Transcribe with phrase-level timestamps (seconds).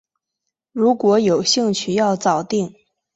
[0.71, 2.73] 如果有兴趣要早定